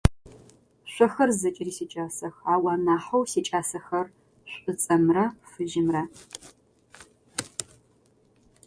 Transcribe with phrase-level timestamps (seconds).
[0.91, 4.07] Шъохэр зэкӏэри сикӏасэх, ау анахьэу сикӏасэхэр
[4.51, 6.03] шӏуцӏэмрэ фыжьымрэ.